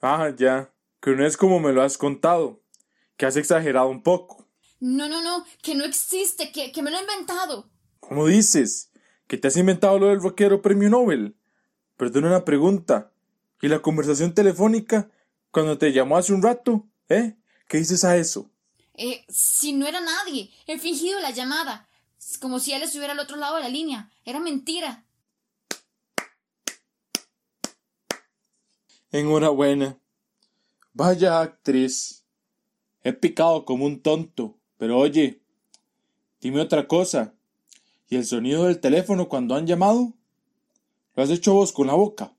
Ah, 0.02 0.32
ya, 0.36 0.74
que 1.02 1.12
no 1.12 1.26
es 1.26 1.38
como 1.38 1.60
me 1.60 1.72
lo 1.72 1.84
has 1.84 1.98
contado, 1.98 2.62
que 3.18 3.26
has 3.26 3.36
exagerado 3.36 3.88
un 3.88 4.02
poco. 4.02 4.48
No, 4.80 5.08
no, 5.08 5.22
no, 5.22 5.46
que 5.62 5.76
no 5.76 5.84
existe, 5.86 6.52
que, 6.52 6.72
que 6.72 6.82
me 6.82 6.90
lo 6.90 6.98
he 6.98 7.02
inventado. 7.02 7.70
¿Cómo 8.10 8.26
dices? 8.26 8.90
¿Que 9.28 9.38
te 9.38 9.50
has 9.50 9.56
inventado 9.56 10.00
lo 10.00 10.08
del 10.08 10.20
rockero 10.20 10.64
premio 10.64 10.90
Nobel? 10.90 11.36
Perdona 11.96 12.30
una 12.30 12.44
pregunta. 12.44 13.12
¿Y 13.62 13.68
la 13.68 13.84
conversación 13.84 14.34
telefónica 14.34 15.12
cuando 15.52 15.78
te 15.78 15.94
llamó 15.94 16.18
hace 16.18 16.34
un 16.34 16.42
rato? 16.42 16.88
¿Eh? 17.08 17.38
¿Qué 17.68 17.78
dices 17.78 18.04
a 18.04 18.18
eso? 18.18 18.50
Eh, 18.96 19.24
si 19.30 19.74
no 19.74 19.86
era 19.86 20.02
nadie, 20.02 20.50
he 20.66 20.80
fingido 20.80 21.20
la 21.20 21.30
llamada. 21.30 21.88
Es 22.20 22.40
como 22.40 22.60
si 22.60 22.74
él 22.74 22.82
estuviera 22.82 23.14
al 23.14 23.20
otro 23.20 23.38
lado 23.38 23.58
de 23.58 23.62
la 23.62 23.70
línea. 23.70 24.12
Era 24.26 24.40
mentira. 24.40 25.06
Enhorabuena. 29.12 30.00
Vaya 30.94 31.42
actriz. 31.42 32.26
He 33.04 33.14
picado 33.14 33.66
como 33.66 33.86
un 33.86 34.02
tonto. 34.02 34.58
Pero 34.80 34.98
oye, 34.98 35.44
dime 36.42 36.60
otra 36.60 36.88
cosa. 36.88 37.36
¿Y 38.10 38.16
el 38.16 38.26
sonido 38.26 38.66
del 38.66 38.80
teléfono 38.80 39.30
cuando 39.30 39.56
han 39.56 39.68
llamado? 39.68 40.14
¿Lo 41.16 41.24
has 41.24 41.30
hecho 41.30 41.54
vos 41.54 41.72
con 41.72 41.88
la 41.88 41.94
boca? 41.94 42.34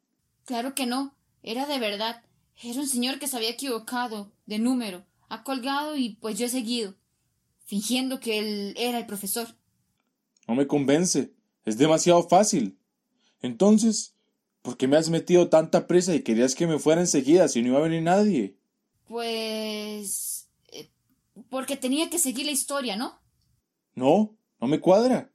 Claro 0.45 0.75
que 0.75 0.87
no. 0.87 1.15
Era 1.43 1.67
de 1.67 1.79
verdad. 1.79 2.23
Era 2.63 2.81
un 2.81 2.89
señor 2.89 3.19
que 3.19 3.29
se 3.29 3.37
había 3.37 3.51
equivocado 3.51 4.33
de 4.47 4.59
número. 4.59 5.05
Ha 5.29 5.45
colgado 5.45 5.97
y 5.97 6.17
pues 6.17 6.39
yo 6.39 6.47
he 6.47 6.49
seguido, 6.49 6.97
fingiendo 7.65 8.19
que 8.19 8.39
él 8.39 8.75
era 8.77 8.99
el 8.99 9.07
profesor. 9.07 9.47
No 10.49 10.57
me 10.57 10.67
convence. 10.67 11.33
Es 11.65 11.79
demasiado 11.79 12.29
fácil. 12.29 12.79
Entonces, 13.41 14.17
¿por 14.63 14.77
qué 14.77 14.89
me 14.89 14.97
has 14.97 15.09
metido 15.09 15.49
tanta 15.49 15.87
prisa 15.87 16.15
y 16.15 16.23
querías 16.23 16.57
que 16.57 16.67
me 16.67 16.81
fuera 16.81 17.01
enseguida 17.01 17.47
si 17.49 17.63
no 17.63 17.69
iba 17.69 17.79
a 17.79 17.83
venir 17.83 18.03
nadie? 18.03 18.57
Pues... 19.07 20.49
eh, 20.73 20.91
porque 21.49 21.77
tenía 21.77 22.11
que 22.11 22.19
seguir 22.19 22.47
la 22.47 22.53
historia, 22.53 22.97
¿no? 22.97 23.21
No, 23.95 24.37
no 24.61 24.67
me 24.67 24.81
cuadra. 24.81 25.33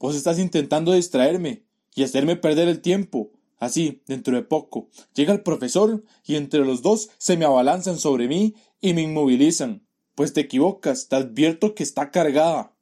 Vos 0.00 0.16
estás 0.16 0.38
intentando 0.38 0.92
distraerme 0.92 1.66
y 1.94 2.04
hacerme 2.04 2.34
perder 2.34 2.68
el 2.68 2.80
tiempo. 2.80 3.32
Así, 3.58 4.02
dentro 4.06 4.34
de 4.34 4.42
poco, 4.42 4.88
llega 5.12 5.34
el 5.34 5.42
profesor 5.42 6.02
y 6.24 6.36
entre 6.36 6.64
los 6.64 6.80
dos 6.80 7.10
se 7.18 7.36
me 7.36 7.44
abalanzan 7.44 7.98
sobre 7.98 8.26
mí 8.26 8.54
y 8.80 8.94
me 8.94 9.02
inmovilizan. 9.02 9.86
Pues 10.14 10.32
te 10.32 10.40
equivocas, 10.40 11.08
te 11.08 11.16
advierto 11.16 11.74
que 11.74 11.82
está 11.82 12.10
cargada. 12.10 12.74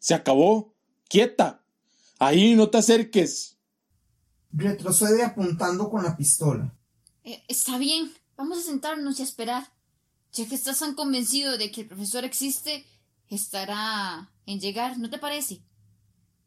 Se 0.00 0.14
acabó. 0.14 0.74
Quieta. 1.08 1.64
Ahí 2.18 2.56
no 2.56 2.68
te 2.68 2.78
acerques. 2.78 3.56
Retrocede 4.50 5.22
apuntando 5.22 5.88
con 5.88 6.02
la 6.02 6.16
pistola. 6.16 6.76
Eh, 7.22 7.44
está 7.46 7.78
bien, 7.78 8.12
vamos 8.36 8.58
a 8.58 8.62
sentarnos 8.62 9.18
y 9.18 9.22
a 9.22 9.26
esperar. 9.26 9.72
Ya 10.32 10.46
que 10.48 10.56
estás 10.56 10.80
tan 10.80 10.94
convencido 10.94 11.56
de 11.56 11.70
que 11.70 11.82
el 11.82 11.86
profesor 11.86 12.24
existe, 12.24 12.84
estará 13.28 14.32
en 14.44 14.58
llegar, 14.58 14.98
¿no 14.98 15.08
te 15.08 15.18
parece? 15.18 15.62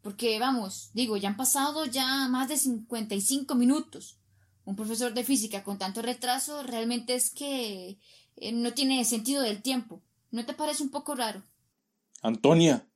Porque, 0.02 0.40
vamos, 0.40 0.90
digo, 0.94 1.18
ya 1.18 1.30
han 1.30 1.38
pasado 1.38 1.86
ya 1.86 2.28
más 2.28 2.48
de 2.50 2.58
55 2.58 3.54
minutos. 3.56 4.18
Un 4.66 4.76
profesor 4.76 5.14
de 5.14 5.24
física 5.24 5.64
con 5.64 5.78
tanto 5.78 6.02
retraso 6.02 6.64
realmente 6.64 7.14
es 7.16 7.30
que 7.30 8.00
eh, 8.38 8.52
no 8.52 8.74
tiene 8.74 9.04
sentido 9.06 9.42
del 9.44 9.62
tiempo. 9.62 10.02
¿No 10.32 10.46
te 10.46 10.54
parece 10.54 10.82
un 10.84 10.90
poco 10.90 11.14
raro? 11.16 11.44
Antonia, 12.22 12.88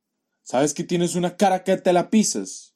¿sabes 0.44 0.74
que 0.74 0.84
tienes 0.84 1.16
una 1.16 1.36
cara 1.38 1.64
que 1.64 1.76
te 1.78 1.94
la 1.94 2.10
pisas? 2.10 2.76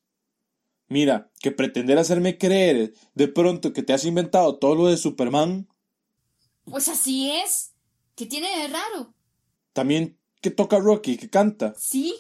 Mira, 0.88 1.32
que 1.40 1.52
pretender 1.52 1.98
hacerme 2.00 2.38
creer 2.38 2.94
de 3.14 3.28
pronto 3.28 3.74
que 3.74 3.84
te 3.84 3.94
has 3.94 4.06
inventado 4.06 4.58
todo 4.58 4.76
lo 4.76 4.88
de 4.88 4.98
Superman, 4.98 5.68
Pues 6.66 6.88
así 6.88 7.30
es. 7.32 7.74
¿Qué 8.16 8.26
tiene 8.26 8.48
de 8.60 8.68
raro? 8.68 9.14
también 9.74 10.20
que 10.42 10.50
toca 10.52 10.78
Rocky, 10.80 11.16
que 11.16 11.30
canta, 11.30 11.74
Sí, 11.78 12.14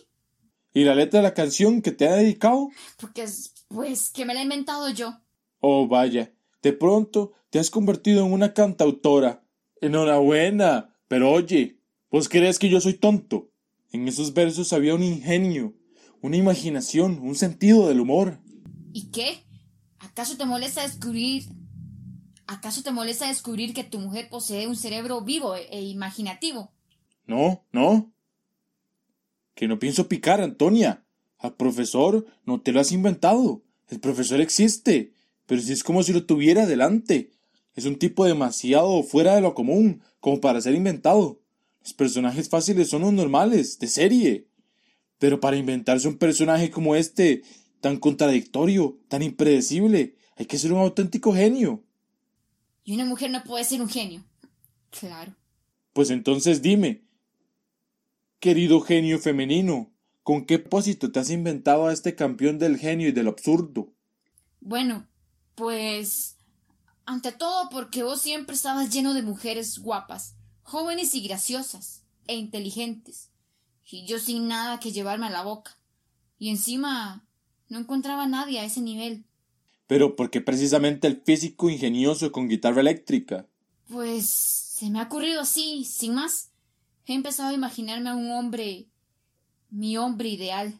y 0.73 0.83
la 0.83 0.95
letra 0.95 1.19
de 1.19 1.23
la 1.23 1.33
canción 1.33 1.81
que 1.81 1.91
te 1.91 2.07
ha 2.07 2.15
dedicado. 2.15 2.69
porque 2.97 3.23
es, 3.23 3.53
pues 3.67 4.09
que 4.09 4.25
me 4.25 4.33
la 4.33 4.41
he 4.41 4.43
inventado 4.43 4.89
yo. 4.89 5.19
Oh, 5.59 5.87
vaya, 5.87 6.33
de 6.61 6.73
pronto 6.73 7.33
te 7.49 7.59
has 7.59 7.69
convertido 7.69 8.25
en 8.25 8.31
una 8.31 8.53
cantautora. 8.53 9.43
Enhorabuena. 9.81 10.95
Pero 11.07 11.31
oye, 11.31 11.79
¿vos 12.11 12.29
crees 12.29 12.59
que 12.59 12.69
yo 12.69 12.79
soy 12.81 12.93
tonto? 12.93 13.51
En 13.91 14.07
esos 14.07 14.33
versos 14.33 14.73
había 14.73 14.93
un 14.93 15.01
ingenio, 15.01 15.73
una 16.21 16.37
imaginación, 16.37 17.19
un 17.19 17.35
sentido 17.35 17.87
del 17.87 17.99
humor. 17.99 18.39
¿Y 18.93 19.09
qué? 19.09 19.43
¿Acaso 19.99 20.37
te 20.37 20.45
molesta 20.45 20.83
descubrir... 20.83 21.45
¿Acaso 22.45 22.81
te 22.81 22.91
molesta 22.91 23.27
descubrir 23.27 23.75
que 23.75 23.83
tu 23.83 23.99
mujer 23.99 24.27
posee 24.29 24.67
un 24.67 24.75
cerebro 24.75 25.21
vivo 25.21 25.55
e, 25.55 25.67
e 25.69 25.83
imaginativo? 25.83 26.71
No, 27.27 27.63
no. 27.71 28.11
Que 29.59 29.67
no 29.67 29.77
pienso 29.77 30.07
picar, 30.07 30.39
Antonia. 30.39 31.03
Al 31.37 31.53
profesor 31.53 32.25
no 32.45 32.61
te 32.61 32.71
lo 32.71 32.79
has 32.79 32.93
inventado. 32.93 33.61
El 33.89 33.99
profesor 33.99 34.39
existe, 34.39 35.11
pero 35.47 35.61
si 35.61 35.73
es 35.73 35.83
como 35.83 36.01
si 36.01 36.13
lo 36.13 36.25
tuviera 36.25 36.65
delante. 36.65 37.31
Es 37.75 37.83
un 37.83 37.97
tipo 37.97 38.23
demasiado 38.23 39.03
fuera 39.03 39.35
de 39.35 39.41
lo 39.41 39.55
común, 39.55 40.01
como 40.21 40.39
para 40.39 40.61
ser 40.61 40.75
inventado. 40.75 41.41
Los 41.81 41.91
personajes 41.91 42.47
fáciles 42.47 42.89
son 42.89 43.01
los 43.01 43.11
normales, 43.11 43.79
de 43.79 43.87
serie. 43.87 44.47
Pero 45.17 45.41
para 45.41 45.57
inventarse 45.57 46.07
un 46.07 46.17
personaje 46.17 46.71
como 46.71 46.95
este, 46.95 47.41
tan 47.81 47.97
contradictorio, 47.97 48.97
tan 49.09 49.23
impredecible, 49.23 50.15
hay 50.37 50.45
que 50.45 50.57
ser 50.57 50.71
un 50.71 50.79
auténtico 50.79 51.33
genio. 51.33 51.83
Y 52.85 52.93
una 52.93 53.03
mujer 53.03 53.29
no 53.29 53.43
puede 53.43 53.65
ser 53.65 53.81
un 53.81 53.89
genio. 53.89 54.23
Claro. 54.89 55.35
Pues 55.91 56.11
entonces 56.11 56.61
dime, 56.61 57.08
querido 58.39 58.81
genio 58.81 59.19
femenino, 59.19 59.91
¿con 60.23 60.45
qué 60.45 60.59
propósito 60.59 61.11
te 61.11 61.19
has 61.19 61.29
inventado 61.29 61.87
a 61.87 61.93
este 61.93 62.15
campeón 62.15 62.57
del 62.59 62.77
genio 62.77 63.09
y 63.09 63.11
del 63.11 63.27
absurdo? 63.27 63.93
Bueno, 64.59 65.07
pues... 65.55 66.37
Ante 67.05 67.31
todo 67.31 67.69
porque 67.69 68.03
vos 68.03 68.21
siempre 68.21 68.55
estabas 68.55 68.91
lleno 68.91 69.15
de 69.15 69.23
mujeres 69.23 69.79
guapas, 69.79 70.35
jóvenes 70.61 71.15
y 71.15 71.21
graciosas, 71.21 72.03
e 72.27 72.35
inteligentes. 72.35 73.31
Y 73.89 74.05
yo 74.05 74.19
sin 74.19 74.47
nada 74.47 74.79
que 74.79 74.91
llevarme 74.91 75.25
a 75.25 75.31
la 75.31 75.41
boca. 75.41 75.75
Y 76.37 76.49
encima 76.49 77.25
no 77.67 77.79
encontraba 77.79 78.23
a 78.23 78.27
nadie 78.27 78.59
a 78.59 78.65
ese 78.65 78.81
nivel. 78.81 79.25
Pero 79.87 80.15
porque 80.15 80.39
precisamente 80.39 81.07
el 81.07 81.19
físico 81.25 81.67
ingenioso 81.71 82.31
con 82.31 82.47
guitarra 82.47 82.81
eléctrica. 82.81 83.47
Pues 83.87 84.29
se 84.29 84.91
me 84.91 84.99
ha 84.99 85.05
ocurrido 85.05 85.41
así, 85.41 85.83
sin 85.85 86.13
más. 86.13 86.51
He 87.09 87.15
empezado 87.15 87.49
a 87.49 87.53
imaginarme 87.53 88.11
a 88.11 88.15
un 88.15 88.29
hombre, 88.29 88.85
mi 89.71 89.97
hombre 89.97 90.29
ideal. 90.29 90.79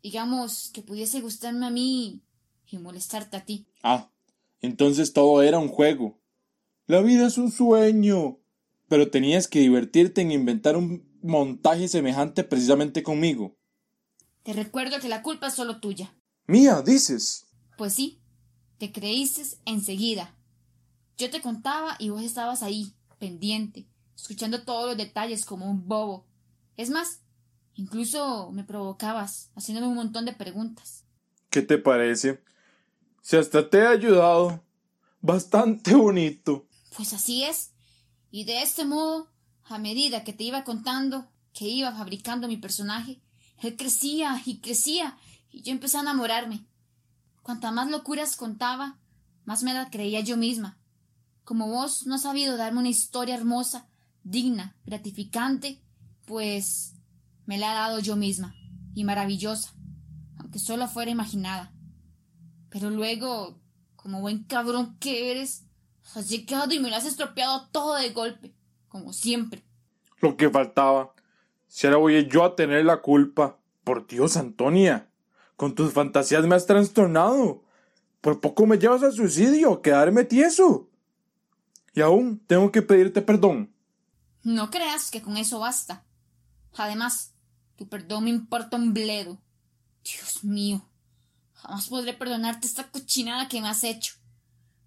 Digamos 0.00 0.70
que 0.72 0.82
pudiese 0.82 1.20
gustarme 1.20 1.66
a 1.66 1.70
mí 1.70 2.22
y 2.70 2.78
molestarte 2.78 3.38
a 3.38 3.44
ti. 3.44 3.66
Ah, 3.82 4.08
entonces 4.60 5.12
todo 5.12 5.42
era 5.42 5.58
un 5.58 5.66
juego. 5.66 6.16
La 6.86 7.00
vida 7.00 7.26
es 7.26 7.38
un 7.38 7.50
sueño. 7.50 8.38
Pero 8.86 9.10
tenías 9.10 9.48
que 9.48 9.58
divertirte 9.58 10.20
en 10.20 10.30
inventar 10.30 10.76
un 10.76 11.10
montaje 11.22 11.88
semejante 11.88 12.44
precisamente 12.44 13.02
conmigo. 13.02 13.56
Te 14.44 14.52
recuerdo 14.52 15.00
que 15.00 15.08
la 15.08 15.24
culpa 15.24 15.48
es 15.48 15.54
solo 15.54 15.80
tuya. 15.80 16.14
Mía, 16.46 16.82
dices. 16.82 17.46
Pues 17.76 17.94
sí, 17.94 18.20
te 18.78 18.92
creíste 18.92 19.42
enseguida. 19.64 20.36
Yo 21.18 21.30
te 21.30 21.40
contaba 21.40 21.96
y 21.98 22.10
vos 22.10 22.22
estabas 22.22 22.62
ahí, 22.62 22.92
pendiente, 23.18 23.88
escuchando 24.16 24.64
todos 24.64 24.88
los 24.88 24.96
detalles 24.96 25.44
como 25.44 25.70
un 25.70 25.86
bobo. 25.86 26.26
Es 26.76 26.90
más, 26.90 27.20
incluso 27.74 28.50
me 28.52 28.64
provocabas, 28.64 29.50
haciéndome 29.54 29.88
un 29.88 29.94
montón 29.94 30.24
de 30.24 30.32
preguntas. 30.32 31.04
¿Qué 31.50 31.62
te 31.62 31.78
parece? 31.78 32.42
Si 33.20 33.36
hasta 33.36 33.68
te 33.68 33.78
he 33.78 33.86
ayudado. 33.86 34.64
Bastante 35.20 35.94
bonito. 35.94 36.66
Pues 36.96 37.12
así 37.12 37.44
es. 37.44 37.72
Y 38.30 38.44
de 38.44 38.62
este 38.62 38.84
modo, 38.84 39.28
a 39.64 39.78
medida 39.78 40.24
que 40.24 40.32
te 40.32 40.44
iba 40.44 40.64
contando, 40.64 41.30
que 41.52 41.68
iba 41.68 41.92
fabricando 41.92 42.48
mi 42.48 42.56
personaje, 42.56 43.20
él 43.58 43.76
crecía 43.76 44.40
y 44.44 44.58
crecía 44.60 45.16
y 45.50 45.62
yo 45.62 45.72
empecé 45.72 45.98
a 45.98 46.00
enamorarme. 46.00 46.66
Cuanta 47.42 47.70
más 47.70 47.90
locuras 47.90 48.36
contaba, 48.36 48.98
más 49.44 49.62
me 49.62 49.74
la 49.74 49.90
creía 49.90 50.20
yo 50.20 50.36
misma. 50.36 50.78
Como 51.44 51.68
vos 51.68 52.06
no 52.06 52.14
has 52.14 52.22
sabido 52.22 52.56
darme 52.56 52.80
una 52.80 52.88
historia 52.88 53.34
hermosa, 53.34 53.88
digna, 54.24 54.76
gratificante, 54.84 55.82
pues 56.26 56.94
me 57.46 57.58
la 57.58 57.72
he 57.72 57.74
dado 57.74 57.98
yo 57.98 58.16
misma, 58.16 58.54
y 58.94 59.04
maravillosa, 59.04 59.74
aunque 60.38 60.58
solo 60.58 60.86
fuera 60.88 61.10
imaginada. 61.10 61.72
Pero 62.68 62.90
luego, 62.90 63.60
como 63.96 64.20
buen 64.20 64.44
cabrón 64.44 64.96
que 64.98 65.30
eres, 65.30 65.66
has 66.14 66.28
llegado 66.28 66.72
y 66.72 66.80
me 66.80 66.90
lo 66.90 66.96
has 66.96 67.06
estropeado 67.06 67.68
todo 67.70 67.96
de 67.96 68.10
golpe, 68.10 68.54
como 68.88 69.12
siempre. 69.12 69.62
Lo 70.20 70.36
que 70.36 70.50
faltaba. 70.50 71.14
Si 71.66 71.86
ahora 71.86 71.98
voy 71.98 72.28
yo 72.28 72.44
a 72.44 72.54
tener 72.54 72.84
la 72.84 73.02
culpa. 73.02 73.58
Por 73.82 74.06
Dios, 74.06 74.36
Antonia. 74.36 75.08
Con 75.56 75.74
tus 75.74 75.92
fantasías 75.92 76.46
me 76.46 76.54
has 76.54 76.66
trastornado. 76.66 77.64
Por 78.20 78.40
poco 78.40 78.66
me 78.66 78.78
llevas 78.78 79.02
al 79.02 79.12
suicidio, 79.12 79.82
quedarme 79.82 80.24
tieso. 80.24 80.88
Y 81.94 82.00
aún 82.00 82.40
tengo 82.46 82.70
que 82.70 82.82
pedirte 82.82 83.20
perdón. 83.22 83.71
No 84.44 84.70
creas 84.70 85.10
que 85.10 85.22
con 85.22 85.36
eso 85.36 85.60
basta. 85.60 86.04
Además, 86.76 87.32
tu 87.76 87.88
perdón 87.88 88.24
me 88.24 88.30
importa 88.30 88.76
un 88.76 88.92
bledo. 88.92 89.38
Dios 90.04 90.42
mío, 90.42 90.84
jamás 91.54 91.88
podré 91.88 92.12
perdonarte 92.12 92.66
esta 92.66 92.90
cochinada 92.90 93.48
que 93.48 93.60
me 93.60 93.68
has 93.68 93.84
hecho. 93.84 94.14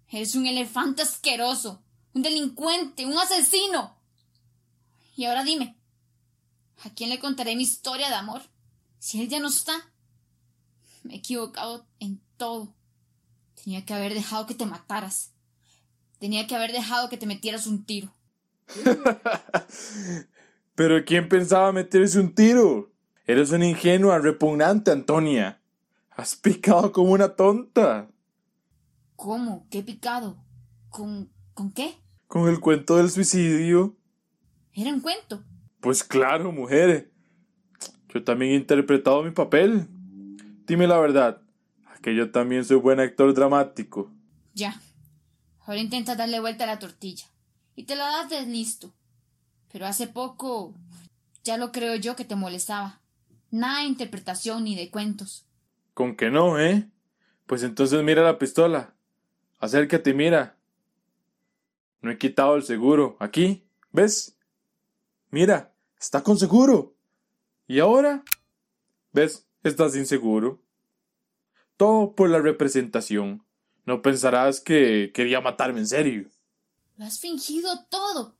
Eres 0.08 0.34
un 0.34 0.46
elefante 0.46 1.02
asqueroso, 1.02 1.82
un 2.12 2.22
delincuente, 2.22 3.06
un 3.06 3.16
asesino. 3.18 3.96
Y 5.16 5.24
ahora 5.24 5.42
dime, 5.42 5.76
¿a 6.84 6.90
quién 6.90 7.08
le 7.08 7.18
contaré 7.18 7.56
mi 7.56 7.62
historia 7.62 8.08
de 8.08 8.14
amor? 8.14 8.42
Si 8.98 9.20
él 9.20 9.28
ya 9.28 9.40
no 9.40 9.48
está. 9.48 9.72
Me 11.02 11.14
he 11.14 11.18
equivocado 11.18 11.86
en 11.98 12.20
todo. 12.36 12.74
Tenía 13.62 13.84
que 13.84 13.94
haber 13.94 14.12
dejado 14.12 14.46
que 14.46 14.54
te 14.54 14.66
mataras. 14.66 15.32
Tenía 16.18 16.46
que 16.46 16.54
haber 16.54 16.72
dejado 16.72 17.08
que 17.08 17.16
te 17.16 17.26
metieras 17.26 17.66
un 17.66 17.84
tiro. 17.84 18.15
Pero 20.74 21.04
¿quién 21.04 21.28
pensaba 21.28 21.72
meterse 21.72 22.20
un 22.20 22.34
tiro? 22.34 22.92
Eres 23.26 23.50
una 23.50 23.66
ingenua, 23.66 24.18
repugnante, 24.18 24.90
Antonia. 24.90 25.60
Has 26.10 26.36
picado 26.36 26.92
como 26.92 27.12
una 27.12 27.34
tonta. 27.34 28.08
¿Cómo? 29.16 29.66
¿Qué 29.70 29.82
picado? 29.82 30.44
¿Con. 30.88 31.30
¿Con 31.54 31.72
qué? 31.72 31.94
Con 32.26 32.48
el 32.48 32.60
cuento 32.60 32.96
del 32.96 33.10
suicidio. 33.10 33.96
¿Era 34.74 34.92
un 34.92 35.00
cuento? 35.00 35.42
Pues 35.80 36.04
claro, 36.04 36.52
mujer. 36.52 37.10
Yo 38.12 38.22
también 38.24 38.52
he 38.52 38.56
interpretado 38.56 39.22
mi 39.22 39.30
papel. 39.30 39.88
Dime 40.66 40.86
la 40.86 40.98
verdad, 40.98 41.42
que 42.02 42.14
yo 42.14 42.30
también 42.30 42.64
soy 42.64 42.76
buen 42.76 43.00
actor 43.00 43.32
dramático. 43.34 44.12
Ya. 44.54 44.80
Ahora 45.60 45.80
intenta 45.80 46.14
darle 46.14 46.40
vuelta 46.40 46.64
a 46.64 46.68
la 46.68 46.78
tortilla. 46.78 47.26
Y 47.76 47.84
te 47.84 47.94
la 47.94 48.06
das 48.06 48.30
de 48.30 48.44
listo. 48.46 48.92
Pero 49.70 49.86
hace 49.86 50.08
poco. 50.08 50.74
Ya 51.44 51.58
lo 51.58 51.70
creo 51.70 51.94
yo 51.94 52.16
que 52.16 52.24
te 52.24 52.34
molestaba. 52.34 53.00
Nada 53.50 53.80
de 53.80 53.86
interpretación 53.86 54.64
ni 54.64 54.74
de 54.74 54.90
cuentos. 54.90 55.46
¿Con 55.94 56.16
que 56.16 56.30
no, 56.30 56.58
eh? 56.58 56.90
Pues 57.46 57.62
entonces 57.62 58.02
mira 58.02 58.22
la 58.22 58.38
pistola. 58.38 58.94
Acércate 59.58 60.10
y 60.10 60.14
mira. 60.14 60.56
No 62.00 62.10
he 62.10 62.18
quitado 62.18 62.56
el 62.56 62.64
seguro. 62.64 63.16
Aquí, 63.20 63.64
¿ves? 63.92 64.36
Mira, 65.30 65.74
está 65.98 66.22
con 66.22 66.38
seguro. 66.38 66.96
¿Y 67.66 67.78
ahora? 67.78 68.24
¿Ves? 69.12 69.46
Está 69.62 69.88
sin 69.90 70.06
seguro. 70.06 70.62
Todo 71.76 72.14
por 72.14 72.30
la 72.30 72.38
representación. 72.38 73.44
No 73.84 74.02
pensarás 74.02 74.60
que 74.60 75.12
quería 75.14 75.40
matarme 75.40 75.80
en 75.80 75.86
serio. 75.86 76.28
Lo 76.96 77.04
has 77.04 77.20
fingido 77.20 77.84
todo. 77.90 78.38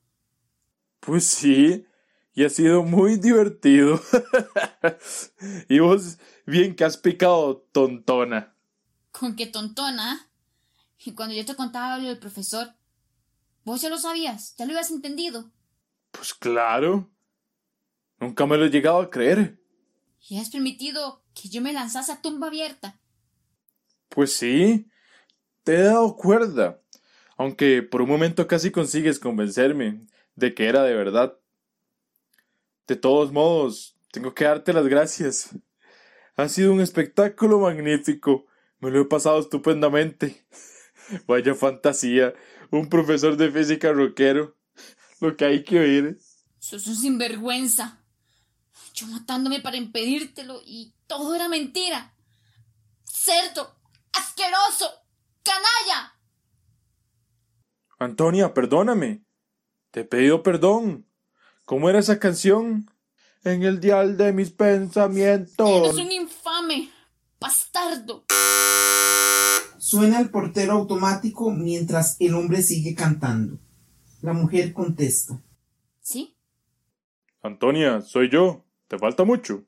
Pues 1.00 1.24
sí, 1.24 1.86
y 2.34 2.44
ha 2.44 2.50
sido 2.50 2.82
muy 2.82 3.16
divertido. 3.16 4.00
y 5.68 5.78
vos, 5.78 6.18
bien 6.46 6.74
que 6.74 6.84
has 6.84 6.96
picado, 6.96 7.68
tontona. 7.72 8.54
¿Con 9.12 9.36
qué 9.36 9.46
tontona? 9.46 10.30
Y 10.98 11.12
cuando 11.12 11.34
yo 11.34 11.44
te 11.44 11.54
contaba 11.54 11.98
lo 11.98 12.08
del 12.08 12.18
profesor, 12.18 12.74
vos 13.64 13.80
ya 13.82 13.88
lo 13.88 13.98
sabías, 13.98 14.56
ya 14.56 14.64
lo 14.64 14.72
habías 14.72 14.90
entendido. 14.90 15.50
Pues 16.10 16.34
claro. 16.34 17.10
Nunca 18.18 18.46
me 18.46 18.56
lo 18.56 18.64
he 18.64 18.70
llegado 18.70 19.00
a 19.00 19.10
creer. 19.10 19.62
¿Y 20.28 20.38
has 20.38 20.50
permitido 20.50 21.22
que 21.34 21.48
yo 21.48 21.60
me 21.60 21.72
lanzase 21.72 22.12
a 22.12 22.22
tumba 22.22 22.48
abierta? 22.48 22.98
Pues 24.08 24.32
sí, 24.32 24.88
te 25.62 25.74
he 25.76 25.82
dado 25.82 26.16
cuerda, 26.16 26.82
aunque 27.36 27.82
por 27.82 28.02
un 28.02 28.08
momento 28.08 28.46
casi 28.46 28.70
consigues 28.70 29.18
convencerme 29.18 30.06
de 30.34 30.54
que 30.54 30.66
era 30.66 30.82
de 30.82 30.94
verdad. 30.94 31.38
De 32.86 32.96
todos 32.96 33.32
modos, 33.32 33.96
tengo 34.12 34.34
que 34.34 34.44
darte 34.44 34.72
las 34.72 34.86
gracias. 34.86 35.50
Ha 36.36 36.48
sido 36.48 36.72
un 36.72 36.80
espectáculo 36.80 37.60
magnífico. 37.60 38.46
Me 38.78 38.90
lo 38.90 39.00
he 39.00 39.04
pasado 39.06 39.40
estupendamente. 39.40 40.46
Vaya 41.26 41.54
fantasía. 41.54 42.34
Un 42.70 42.88
profesor 42.88 43.36
de 43.36 43.50
física 43.50 43.92
rockero. 43.92 44.56
Lo 45.20 45.36
que 45.36 45.44
hay 45.44 45.64
que 45.64 45.78
oír. 45.78 46.18
Sos 46.58 46.86
un 46.86 46.96
sinvergüenza. 46.96 48.02
Yo 48.94 49.06
matándome 49.08 49.60
para 49.60 49.76
impedírtelo 49.76 50.60
y 50.64 50.94
todo 51.06 51.34
era 51.34 51.48
mentira. 51.48 52.14
Cerdo. 53.04 53.74
asqueroso. 54.12 54.90
canalla. 55.42 56.15
Antonia, 57.98 58.52
perdóname. 58.52 59.24
Te 59.90 60.00
he 60.00 60.04
pedido 60.04 60.42
perdón. 60.42 61.06
¿Cómo 61.64 61.88
era 61.88 61.98
esa 61.98 62.18
canción? 62.18 62.90
En 63.44 63.62
el 63.62 63.80
dial 63.80 64.16
de 64.16 64.32
mis 64.32 64.50
pensamientos. 64.50 65.68
Eres 65.68 65.94
un 65.96 66.12
infame. 66.12 66.90
Bastardo. 67.40 68.24
Suena 69.78 70.20
el 70.20 70.30
portero 70.30 70.72
automático 70.72 71.50
mientras 71.50 72.16
el 72.20 72.34
hombre 72.34 72.62
sigue 72.62 72.94
cantando. 72.94 73.58
La 74.20 74.32
mujer 74.32 74.72
contesta. 74.72 75.40
¿Sí? 76.00 76.36
Antonia, 77.42 78.00
soy 78.00 78.28
yo. 78.30 78.64
¿Te 78.88 78.98
falta 78.98 79.24
mucho? 79.24 79.64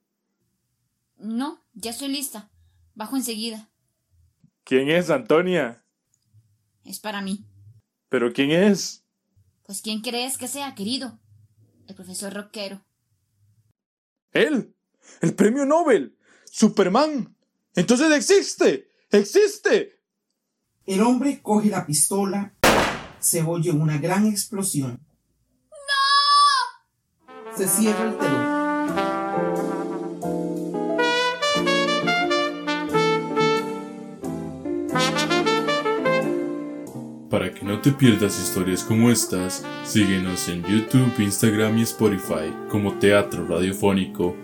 No, 1.16 1.64
ya 1.74 1.90
estoy 1.90 2.08
lista. 2.08 2.50
Bajo 2.94 3.16
enseguida. 3.16 3.70
¿Quién 4.64 4.90
es, 4.90 5.10
Antonia? 5.10 5.84
Es 6.84 7.00
para 7.00 7.20
mí. 7.20 7.44
¿Pero 8.08 8.32
quién 8.32 8.50
es? 8.50 9.04
Pues 9.64 9.82
¿quién 9.82 10.00
crees 10.00 10.38
que 10.38 10.48
sea, 10.48 10.74
querido? 10.74 11.18
El 11.86 11.94
profesor 11.94 12.32
Rockero. 12.32 12.84
Él. 14.32 14.74
El 15.20 15.34
premio 15.34 15.66
Nobel. 15.66 16.16
Superman. 16.50 17.36
Entonces 17.74 18.10
existe. 18.12 18.90
Existe. 19.10 20.00
El 20.86 21.02
hombre 21.02 21.42
coge 21.42 21.68
la 21.68 21.86
pistola. 21.86 22.54
Se 23.20 23.42
oye 23.42 23.70
una 23.70 23.98
gran 23.98 24.26
explosión. 24.26 25.04
¡No! 25.70 27.56
Se 27.56 27.68
cierra 27.68 28.04
el 28.04 28.18
telón. 28.18 28.57
No 37.68 37.80
te 37.80 37.92
pierdas 37.92 38.42
historias 38.42 38.82
como 38.82 39.10
estas, 39.10 39.62
síguenos 39.84 40.48
en 40.48 40.62
YouTube, 40.62 41.12
Instagram 41.18 41.76
y 41.76 41.82
Spotify 41.82 42.50
como 42.70 42.94
Teatro 42.94 43.46
Radiofónico 43.46 44.34